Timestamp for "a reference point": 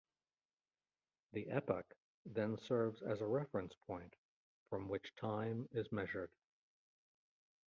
3.21-4.15